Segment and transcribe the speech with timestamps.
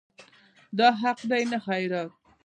[0.77, 2.11] دا حق دی نه خیرات.